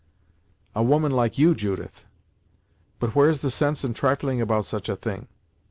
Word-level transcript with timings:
"A 0.73 0.81
woman 0.81 1.11
like 1.11 1.37
you, 1.37 1.53
Judith! 1.53 2.05
But 2.97 3.13
where's 3.13 3.41
the 3.41 3.51
sense 3.51 3.83
in 3.85 3.93
trifling 3.93 4.41
about 4.41 4.65
such 4.65 4.89
a 4.89 4.95
thing? 4.95 5.27